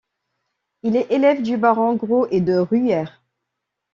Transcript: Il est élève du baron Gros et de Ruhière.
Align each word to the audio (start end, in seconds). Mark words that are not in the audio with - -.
Il 0.81 0.95
est 0.95 1.11
élève 1.11 1.43
du 1.43 1.57
baron 1.57 1.93
Gros 1.93 2.25
et 2.31 2.41
de 2.41 2.57
Ruhière. 2.57 3.21